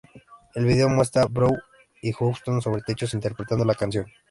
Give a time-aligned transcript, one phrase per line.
[0.55, 1.55] El video muestra a Brown
[2.01, 4.07] y Houston sobre techos interpretando la canción.